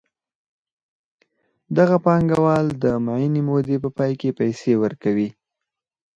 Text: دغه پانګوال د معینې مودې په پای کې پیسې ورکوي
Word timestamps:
دغه 1.77 1.97
پانګوال 2.05 2.65
د 2.83 2.85
معینې 3.05 3.41
مودې 3.47 3.77
په 3.83 3.89
پای 3.97 4.13
کې 4.21 4.37
پیسې 4.39 4.73
ورکوي 4.83 5.29